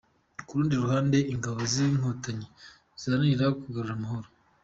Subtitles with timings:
[0.45, 2.47] Ku rundi ruhande ingabo z’Inkotanyi
[2.99, 4.27] ziharanira kugarura amahoro.